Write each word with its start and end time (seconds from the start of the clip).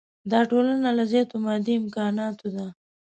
دا 0.31 0.39
ټولنه 0.51 0.89
له 0.97 1.03
زیاتو 1.11 1.35
مادي 1.45 1.73
امکاناتو 1.81 2.45
ده. 2.55 2.67